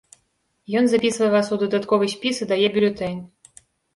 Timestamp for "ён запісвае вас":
0.79-1.51